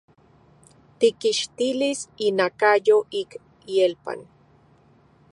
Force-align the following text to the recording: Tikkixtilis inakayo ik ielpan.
Tikkixtilis 0.99 1.99
inakayo 2.27 2.97
ik 3.21 3.29
ielpan. 3.75 4.19